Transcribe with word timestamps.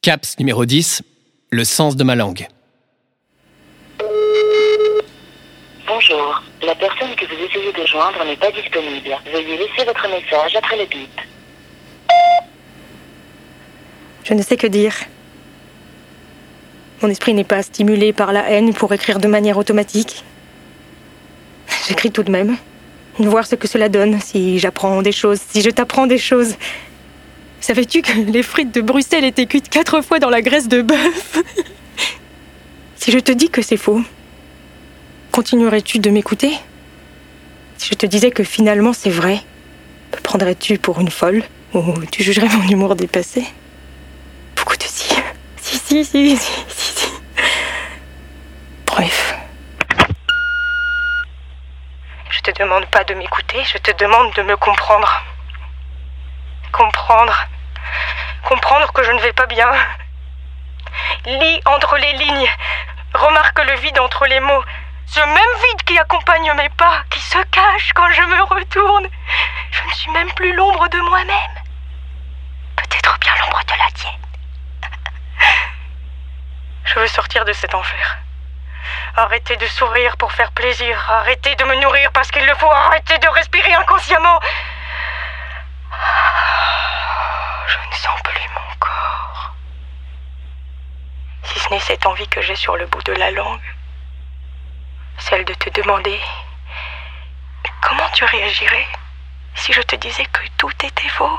CAPS 0.00 0.38
numéro 0.38 0.64
10, 0.64 1.02
le 1.50 1.64
sens 1.64 1.96
de 1.96 2.04
ma 2.04 2.14
langue. 2.14 2.46
Bonjour, 5.88 6.42
la 6.62 6.74
personne 6.76 7.16
que 7.16 7.26
vous 7.26 7.44
essayez 7.44 7.72
de 7.72 7.84
joindre 7.84 8.24
n'est 8.24 8.36
pas 8.36 8.52
disponible. 8.52 9.10
Veuillez 9.32 9.56
laisser 9.56 9.84
votre 9.84 10.08
message 10.08 10.54
après 10.54 10.78
le 10.78 10.86
bip. 10.86 11.20
Je 14.22 14.34
ne 14.34 14.42
sais 14.42 14.56
que 14.56 14.68
dire. 14.68 14.94
Mon 17.02 17.08
esprit 17.08 17.34
n'est 17.34 17.42
pas 17.42 17.64
stimulé 17.64 18.12
par 18.12 18.32
la 18.32 18.48
haine 18.50 18.74
pour 18.74 18.92
écrire 18.92 19.18
de 19.18 19.26
manière 19.26 19.58
automatique. 19.58 20.22
J'écris 21.88 22.12
tout 22.12 22.22
de 22.22 22.30
même. 22.30 22.56
Voir 23.18 23.48
ce 23.48 23.56
que 23.56 23.66
cela 23.66 23.88
donne, 23.88 24.20
si 24.20 24.60
j'apprends 24.60 25.02
des 25.02 25.10
choses, 25.10 25.40
si 25.40 25.60
je 25.60 25.70
t'apprends 25.70 26.06
des 26.06 26.18
choses. 26.18 26.54
Savais-tu 27.60 28.02
que 28.02 28.12
les 28.12 28.42
frites 28.42 28.72
de 28.72 28.80
Bruxelles 28.80 29.24
étaient 29.24 29.46
cuites 29.46 29.68
quatre 29.68 30.00
fois 30.00 30.18
dans 30.18 30.30
la 30.30 30.42
graisse 30.42 30.68
de 30.68 30.82
bœuf? 30.82 31.38
Si 32.96 33.12
je 33.12 33.18
te 33.18 33.32
dis 33.32 33.50
que 33.50 33.62
c'est 33.62 33.76
faux, 33.76 34.02
continuerais-tu 35.32 35.98
de 35.98 36.10
m'écouter? 36.10 36.52
Si 37.76 37.90
je 37.90 37.94
te 37.94 38.06
disais 38.06 38.30
que 38.30 38.44
finalement 38.44 38.92
c'est 38.92 39.10
vrai, 39.10 39.40
me 40.12 40.20
prendrais-tu 40.20 40.78
pour 40.78 41.00
une 41.00 41.10
folle 41.10 41.42
Ou 41.74 41.82
tu 42.10 42.22
jugerais 42.22 42.48
mon 42.48 42.68
humour 42.68 42.94
dépassé? 42.96 43.44
Beaucoup 44.56 44.76
de 44.76 44.82
si. 44.82 45.14
Si, 45.60 45.78
si, 45.78 46.04
si, 46.04 46.36
si, 46.36 46.52
si, 46.68 46.92
si. 46.98 47.08
Bref. 48.86 49.34
Je 52.30 52.40
te 52.40 52.62
demande 52.62 52.86
pas 52.86 53.04
de 53.04 53.14
m'écouter, 53.14 53.58
je 53.72 53.78
te 53.78 53.90
demande 54.02 54.34
de 54.34 54.42
me 54.42 54.56
comprendre. 54.56 55.24
Comprendre. 56.72 57.34
Comprendre 58.44 58.92
que 58.92 59.02
je 59.02 59.12
ne 59.12 59.20
vais 59.20 59.32
pas 59.32 59.46
bien. 59.46 59.70
Lis 61.26 61.60
entre 61.66 61.96
les 61.96 62.12
lignes. 62.12 62.50
Remarque 63.14 63.58
le 63.64 63.76
vide 63.76 63.98
entre 63.98 64.26
les 64.26 64.40
mots. 64.40 64.64
Ce 65.06 65.20
même 65.20 65.34
vide 65.34 65.82
qui 65.86 65.98
accompagne 65.98 66.52
mes 66.54 66.68
pas, 66.70 67.02
qui 67.10 67.20
se 67.20 67.38
cache 67.44 67.92
quand 67.94 68.10
je 68.10 68.22
me 68.22 68.42
retourne. 68.42 69.08
Je 69.70 69.82
ne 69.88 69.92
suis 69.92 70.10
même 70.10 70.30
plus 70.32 70.54
l'ombre 70.54 70.88
de 70.88 71.00
moi-même. 71.00 71.54
Peut-être 72.76 73.18
bien 73.18 73.32
l'ombre 73.40 73.60
de 73.64 73.72
la 73.72 73.90
tienne. 73.94 74.12
Je 76.84 77.00
veux 77.00 77.06
sortir 77.06 77.44
de 77.44 77.52
cet 77.52 77.74
enfer. 77.74 78.18
Arrêter 79.16 79.56
de 79.56 79.66
sourire 79.66 80.16
pour 80.16 80.32
faire 80.32 80.52
plaisir. 80.52 81.10
Arrêter 81.10 81.54
de 81.56 81.64
me 81.64 81.74
nourrir 81.80 82.12
parce 82.12 82.30
qu'il 82.30 82.46
le 82.46 82.54
faut. 82.54 82.70
Arrêter 82.70 83.18
de 83.18 83.28
respirer 83.28 83.74
inconsciemment. 83.74 84.40
cette 91.76 92.06
envie 92.06 92.26
que 92.28 92.40
j'ai 92.40 92.56
sur 92.56 92.76
le 92.76 92.86
bout 92.86 93.02
de 93.02 93.12
la 93.12 93.30
langue, 93.30 93.60
celle 95.18 95.44
de 95.44 95.52
te 95.54 95.68
demander 95.70 96.18
comment 97.82 98.08
tu 98.14 98.24
réagirais 98.24 98.86
si 99.54 99.72
je 99.72 99.82
te 99.82 99.96
disais 99.96 100.24
que 100.24 100.40
tout 100.56 100.70
était 100.84 101.08
faux? 101.08 101.38